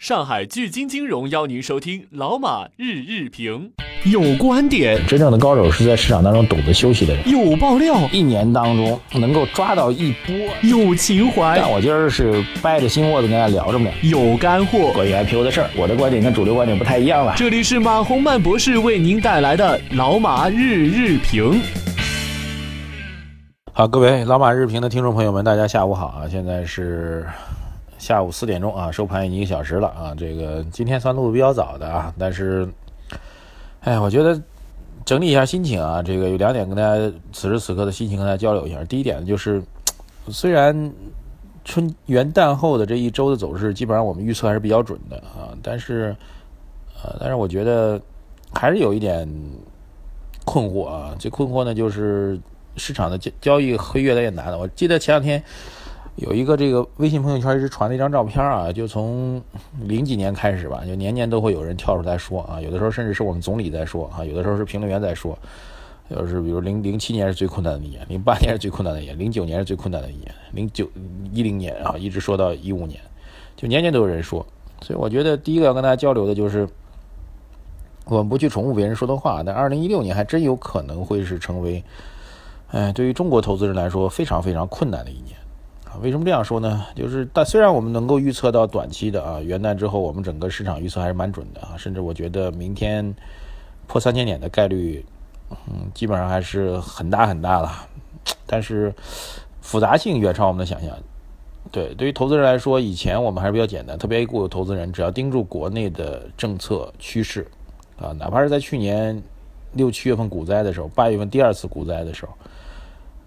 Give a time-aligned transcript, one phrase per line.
[0.00, 3.70] 上海聚金金融邀您收听老马日日评，
[4.04, 7.28] 有观点，真正的高手是在市场当中懂得休息的人。
[7.28, 10.34] 有爆料，一年当中能够抓到一波。
[10.62, 13.90] 有情怀，但我今儿是掰着心窝子跟大家聊着呢。
[14.00, 17.34] 有干货，关于 IPO 的事儿，我的观点跟主流观点不太一样了。
[17.36, 21.60] 这里是马洪曼博士为您带来的老马日日评。
[23.74, 26.24] 好，各位老马日评的听众朋友们，大家下午好啊！
[26.26, 27.26] 现在是。
[28.00, 30.14] 下午四点钟啊，收盘已经一个小时了啊。
[30.16, 32.66] 这个今天算录的比较早的啊，但是，
[33.80, 34.40] 哎，我觉得
[35.04, 38.82] 整理一下心情啊，这个有两点跟大家此时此刻的心情跟大家交流一下。
[38.84, 39.62] 第一点就是，
[40.28, 40.90] 虽然
[41.62, 46.16] 春元旦后的这一周的走势基本上我们预测还是比较准的啊，但是，
[47.04, 48.00] 呃，但是我觉得
[48.54, 49.28] 还是有一点
[50.46, 51.14] 困惑啊。
[51.18, 52.40] 这困惑呢，就是
[52.78, 54.58] 市场的交交易会越来越难了。
[54.58, 55.44] 我记得前两天。
[56.20, 59.40] 有一个这个微信朋友圈一直传的一张照片啊，就从
[59.80, 65.38] 零几年开始吧，就年年都会有人跳出来说啊，有的时候甚至是我们总理在说啊，有的时候是评论员在说，
[66.10, 70.86] 就是比如零零七年是最困难的一年，零八年是最困难的一年，零九年是最困难的一年，零九
[71.32, 73.00] 一零年啊，一直说到一五年，
[73.56, 74.46] 就年年都有人说，
[74.82, 76.68] 所以我觉得第一个要跟大家交流的就是，
[78.04, 81.82] 我们不去重复别人说的话，但二零一六年还真有可能会是成为，
[82.72, 85.34] 哎，对于中国投资人来说非常非常困难的一年。
[86.00, 86.86] 为什么这样说呢？
[86.94, 93.14] 就是但虽然我们能够预测到短期的啊元旦之后，我们整个市场预测还是蛮准的啊，甚至我觉得明天
[93.86, 95.04] 破三千点的概率，
[95.50, 97.72] 嗯，基本上还是很大很大了。
[98.46, 98.94] 但是
[99.60, 100.96] 复杂性远超我们的想象。
[101.72, 107.46] 对，对于投资人来说，以前我们还是比较简单，特别 A 股的投资人只要盯住国内的政策趋势
[108.00, 109.22] 啊，哪怕是在去年
[109.72, 112.32] 六七月份股灾的时候，八月份第二次股灾的时候。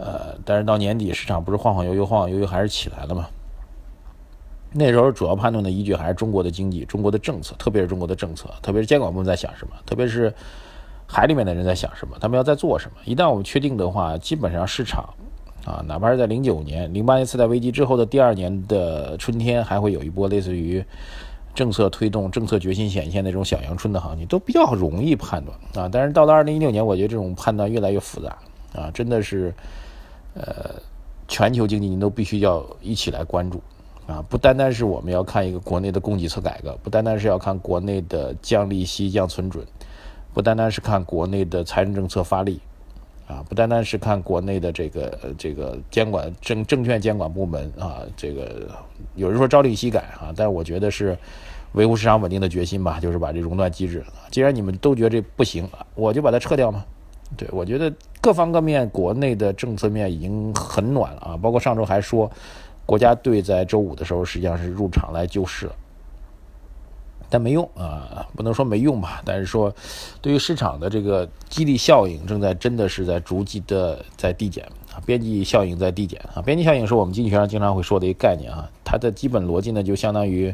[0.00, 3.28] 呃，但是到年底市场不是晃晃悠悠，晃晃悠悠还是起来了嘛？
[4.72, 10.32] 那时候主要判断的依据还是中国的经济、中国的政策，特别是中国的政策，特别是监管部门在想什么，特别是
[11.06, 12.96] 海里面的人在想什么，他们要在做什么。
[13.04, 15.12] 一旦我们确定的话，基本上市场
[15.64, 20.84] 啊，哪怕是在零九年、零八年次贷危机之后的第二年的春天，还会有一波类似于
[21.52, 25.90] 政策推动、政策决心显现那种小阳春的行情，都比较容易判断啊。
[25.92, 28.38] 但是到了二零一六年，我觉得这种判断越来越复杂
[28.72, 29.52] 啊，真的是。
[30.34, 30.74] 呃，
[31.26, 33.60] 全球经济您都必须要一起来关注
[34.06, 34.24] 啊！
[34.28, 39.64] 不单单是我们要看一个国内的供给侧改革，不单单是要看国内的降利息、降存准，
[40.32, 42.60] 不单单是看国内的财政政策发力
[43.26, 48.68] 啊，不单单是看国内的这个这个监管证证券监管部门啊，这个
[49.14, 51.16] 有人说朝令夕改啊，但是我觉得是
[51.72, 56.84] 维护市场稳定的决心吧，就是把这熔断机制，既然你们都觉得这不行，我就把它撤掉嘛。
[57.36, 62.30] 对，我觉得各方各面国内的政策面已经很暖了啊，包括上周还说，
[62.84, 65.72] 国家队在周五的时候实际上是入场来救市了，
[67.30, 69.72] 但没用啊，不能说没用吧，但是说
[70.20, 80.52] 对于市场的这个激励效应正在真的是在逐级的在递减啊，边际效应在递减啊，边际效应是我们经济学上经常会说的一个概念啊，它的基本逻辑呢就相当于，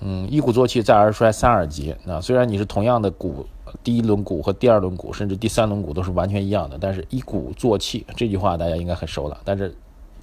[0.00, 3.44] 嗯，一鼓作气再而衰三而竭啊，虽然你是同样的股。
[3.82, 9.40] 第一轮股和第二轮股，甚至第三轮股都是完全一样的，但是一鼓作气这句话大家应该很熟了。
[9.44, 9.74] 但是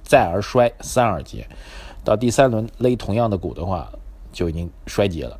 [0.02, 1.46] 再而衰，三而竭，
[2.04, 3.92] 到第三轮勒同样的股的话，
[4.32, 5.38] 就已经衰竭了。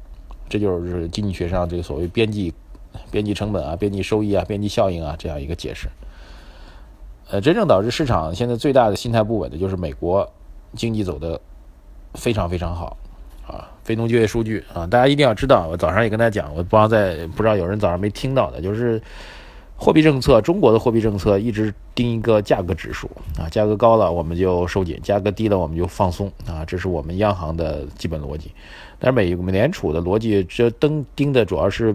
[0.49, 2.53] 这就是经济学上这个所谓边际
[3.11, 5.89] 边际成本啊、边际收益啊、边际效应啊这样一个解释。
[7.31, 10.31] 呃，真正导致市场现在最大的心态不稳的就是美国
[10.75, 11.41] 经济走的
[12.15, 12.97] 非常非常好。
[13.85, 15.67] 非农就业数据啊，大家一定要知道。
[15.69, 19.01] 我早上也跟大家讲，我不知道在不知道有人早上没听到的，就是
[19.77, 28.53] 货币政策，中国的货币政策一直盯一个价格指数啊，价格高了我们就收紧，价格低了我们就放松啊，这是我们央行的基本逻辑。
[29.01, 31.95] 但是美美联储的逻辑，这登盯的主要是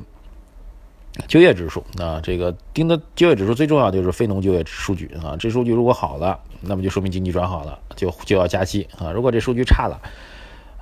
[1.26, 9.98] 就业指数啊，这个盯的就业指数最重要就是非农就业数据啊，这数据如果好了，那么就说明经济转好了，就就要加息啊，如果这数据差了。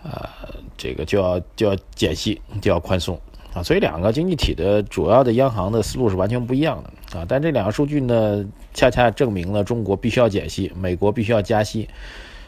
[0.07, 0.29] 呃，
[0.77, 3.19] 这个就要就要减息，就要宽松
[3.55, 7.25] 啊，所以两个经济体的主要的央行的思路是完全不一样的啊。
[7.27, 11.89] 但这两个数据呢，恰恰证明了中国必须要减息，美国必须要加息，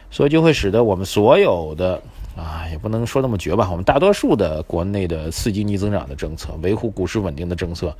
[0.08, 2.00] 所以就会使得我们所有的
[2.36, 7.92] 啊，也不能说那么绝吧，我们大多数的国内的刺激经济增长的政策、维护股市稳定的政策，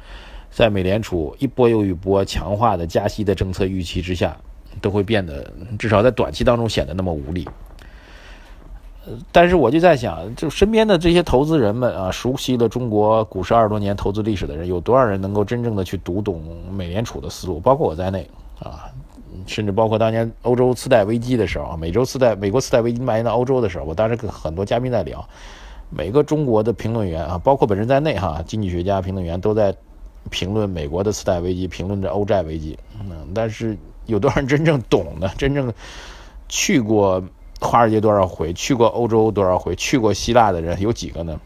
[0.53, 4.37] 在美联储一波又一波强化的加息的政策预期之下，
[4.81, 7.49] 都会变得至少在短期当中显得那么无力。
[9.33, 17.59] 但是我就在想，就身边的这些投资人们啊，熟悉了中国股市二十多年投资历史的人，有多少人能够真正的去读懂美联储的思路？
[17.61, 18.29] 包括我在内
[18.61, 18.91] 啊，
[19.47, 25.27] 甚至包括当年欧洲次贷危机的时候，美洲次贷、美国次贷危机蔓延到欧洲的时候，我当时跟很多嘉宾在聊，
[25.91, 29.75] 每个中国的评论员啊，包括本人在内哈，经济学家、评论员都在
[30.31, 32.79] 评论美国的次贷危机，评论着欧债危机。
[33.01, 33.77] 嗯，但是
[34.07, 35.29] 有多少人真正懂的？
[35.39, 35.73] 真正
[36.49, 37.23] 去过
[37.61, 38.53] 华尔街多少回？
[38.53, 39.75] 去过欧洲多少回？
[39.75, 41.41] 去过希腊的人有几个呢？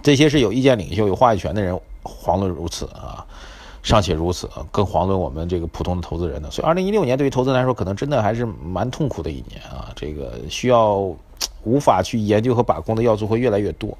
[0.00, 3.26] 这些是有意见领袖、有话语权的人，遑论如此啊，
[3.82, 6.48] 尚且如此，更遑论我们这个普通的投资人呢。
[6.50, 9.90] 所以，二零一六年对于投资人来说，可能真的还是蛮痛苦的一年啊。
[9.96, 11.12] 这个需要
[11.64, 13.98] 无法去研究和把控的要素会越来越多。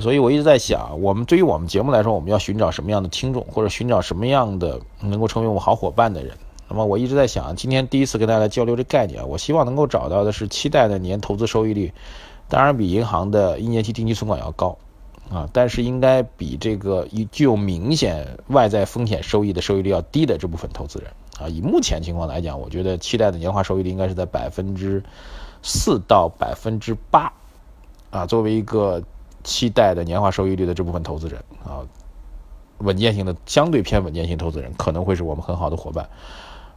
[0.00, 6.36] 所以我一直在想，我们对于我们节目来说，我们要寻找什么样的听众，或者寻找什么样的能够成为我们好伙伴的人。
[6.68, 11.92] 那么，我一直在想，今天第一次跟大家交流这概念，我希望能够找到的是期待的年投资收益率，
[12.48, 14.76] 当然比银行的一年期定期存款要高。
[15.30, 25.02] 啊，但是应该比这个具有明显外在风险收益的收益率要低的这部分投资人啊，以目前情况来讲，我觉得期待的年化收益率应该是在百分之
[25.62, 27.30] 四到百分之八
[28.10, 28.24] 啊。
[28.24, 29.02] 作为一个
[29.44, 31.84] 期待的年化收益率的这部分投资人啊，
[32.78, 36.08] 稳健型的相对偏稳健型投资人可能会是我们很好的伙伴，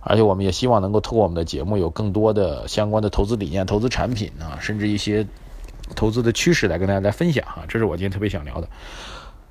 [0.01, 5.25] 而且我们也希望能够通过我们的节目有更多的相关的投资理念、投资产品啊，甚至一些。
[5.93, 8.67] 投资的趋势来跟大家来分享哈，这是我今天特别想聊的。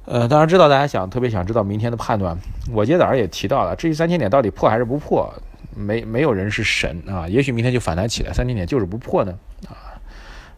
[0.06, 2.34] 呃，当然知道大家想特别想知道明天的判断，
[2.72, 5.30] 我今天早上也提到了，至于三千点到底破还是不破，
[5.76, 9.38] 没没有人是神啊，也许明天就反弹起来，三千点就是不破呢
[9.68, 10.00] 啊。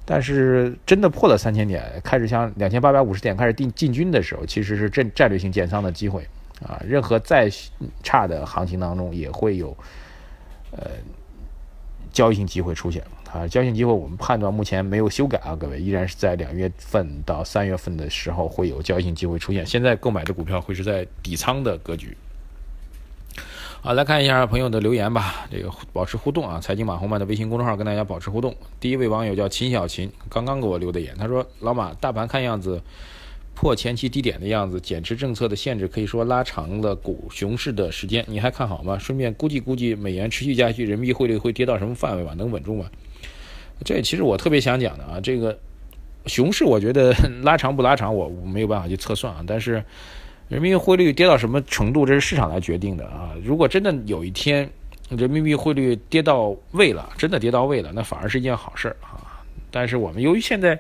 [0.04, 6.24] 但是真的破了三千点，开始向两千八百五十点开始进进军的时候，其实是战战略性建仓的机会
[6.62, 6.81] 啊。
[6.87, 7.50] 任何再
[8.03, 9.76] 差的行情当中，也会有
[10.70, 10.91] 呃
[12.12, 13.03] 交易性机会出现。
[13.32, 19.64] 啊，交易性机会我们判断目前没有修改啊，各位依然是在两月份到三月份的时候会有交易性机会出现。
[19.64, 22.14] 现在购买的股票会是在底仓的格局。
[23.81, 28.55] 好，来看一下朋友的留言吧，这个保持互动啊，财经马红漫的微信公众号跟大家保持互动。
[28.79, 32.82] 第一位网友叫秦小琴，刚刚给我留的言，他说：“老马，大盘看样子。”
[33.54, 38.99] 破前期低点的样子，减持政策的限制可以说拉长了股熊市的时间，你还看好吗？
[38.99, 42.34] 顺便估计估计美元持续加息，人民币汇率会跌到什么范围吧？
[42.37, 42.90] 能稳住吗？
[43.84, 45.56] 这其实我特别想讲的啊，这个
[46.26, 49.44] 熊市我觉得拉长不拉长，我我没有办法去测算啊。
[49.46, 49.84] 但是
[50.49, 53.32] 人民币汇率跌到什么程度，这是市场来决定的啊。
[53.44, 54.69] 如果真的有一天
[55.10, 59.44] 人民币汇率跌到位了，真的跌到位了，那反而是一件好事儿啊。
[59.70, 60.76] 但是我们由于现在。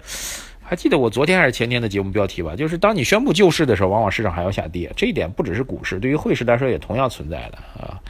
[0.72, 2.56] 还记得我昨天还是前天的节目标题吧？
[2.56, 4.90] 就是当你宣布救市的时候，往往市场还要下跌。
[4.96, 8.00] 这一点不只是股市，对于汇市来说也同样存在的啊。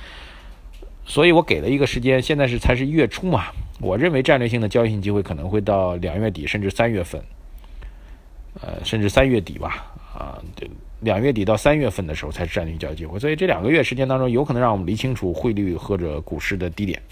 [1.04, 3.46] 所以我给了一个时间，现在是才是一月初嘛。
[3.80, 7.20] 我认为战略性的交易性机会可能会到两月底，甚至三月份，
[8.60, 9.92] 呃，甚至三月底吧。
[10.16, 10.70] 啊，对
[11.00, 13.18] 两月底到三月份的时候才是战略交易机会。
[13.18, 17.02] 所以这两个月时间当中，有可能让我们理清楚汇率或者股市的低点。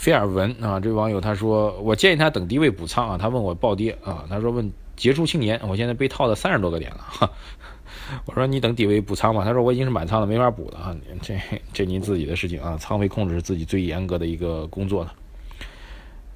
[0.00, 3.18] 菲尔文啊，这位网友他说，我建议他等低位补仓啊。
[3.18, 7.04] 他问我暴跌啊，他说问结束青年，我现在被套了三十多个点了。
[7.06, 7.30] 哈，
[8.24, 9.44] 我说你等低位补仓吧。
[9.44, 10.96] 他说我已经是满仓了，没法补了啊。
[11.20, 11.38] 这
[11.74, 15.14] 这您自己的事情啊，仓位控制是自己最严格的一个工作了。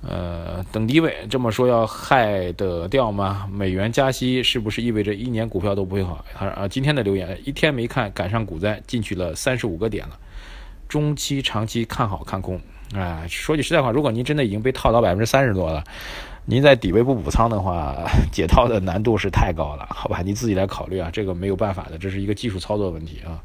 [0.02, 3.48] 呃，等低位这么说要害得掉吗？
[3.50, 6.22] 美元加息是不是意味着一年股票都不会好？
[6.34, 10.18] 他说啊，今天的留言一天没看，赶上股灾进去了三十五个点了。
[10.86, 12.60] 中期、长期看好看空。
[12.92, 15.82] 啊，说句实在话，如果您真的已经被套到百分之三十多了，
[16.44, 20.20] 您在底位不补仓的话， 解套的难度是太高了，好吧？
[20.24, 23.42] 你自己来考虑啊，这个没有办法的，这是一个技术操作问题啊。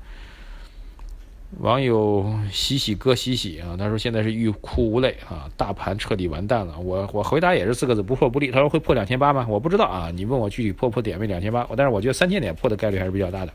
[1.62, 6.78] 网友喜喜哥喜喜啊，他说现在是欲哭无泪啊，大盘彻底完蛋了。
[6.78, 8.52] 我我回答也是四个字，不破不立。
[8.52, 9.48] 他说会破两千八吗？
[9.50, 13.54] 我不知道啊，你问我具体破不破点位两千八，但是我觉得三千点破的概率还是比较大的。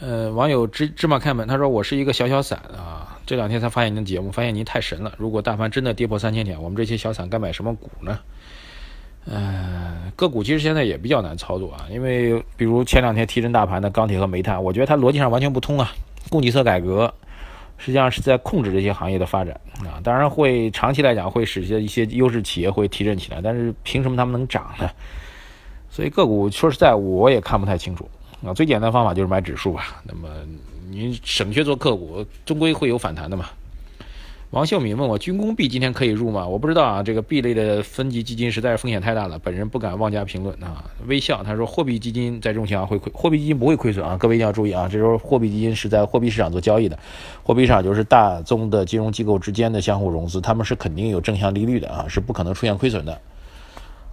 [0.00, 5.12] 呃，网友芝芝麻开门，他说我是一个小小散啊，这两天才发现您的节目，发现您太神了。
[5.18, 8.20] 如果大盘真的跌破三千点，我们这些小散该买什么股呢？
[9.24, 15.92] 呃，个股其实现在也比较难操作啊，因为比如前两天提振大盘的钢铁和煤炭，我觉得它逻辑上完全不通啊。
[16.30, 17.12] 供给侧改革
[17.76, 24.88] 实际上是在控制这些行业的发展啊，当然会长期来讲会使一些优势企业会提振起来，但是凭什么他们能涨呢？
[25.90, 28.08] 所以个股说实在，我也看不太清楚。
[28.46, 30.00] 啊，最简单方法就是买指数吧。
[30.04, 30.28] 那么
[30.88, 33.46] 你省去做个股，终归会有反弹的嘛。
[34.50, 36.46] 王秀敏问我，军工 B 今天可以入吗？
[36.46, 40.84] 我不知道啊，这个 B 类的分级基金实在是风险太大了，本人不敢妄加评论啊。
[41.08, 44.16] 微笑他说，货币基金在这种情况会亏，货币基金不会亏损啊。
[44.16, 46.96] 各位一定要注意啊，这时候货币基金是在货币市场做交易的，
[47.42, 53.20] 货币市场就是大宗的金融机构之间的相互融资，他们是肯定有正向利率的啊，是不可能出现亏损的。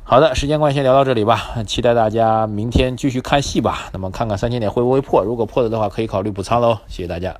[0.05, 1.63] 好的，时间关系，先聊到这里吧。
[1.65, 3.89] 期待大家明天继续看戏吧。
[3.93, 6.77] 那么看看三千点会不会破，如果破了的话，可以考虑补仓喽。
[6.87, 7.33] 谢谢大家。